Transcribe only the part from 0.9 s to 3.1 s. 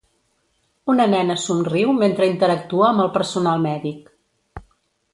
Una nena somriu mentre interactua amb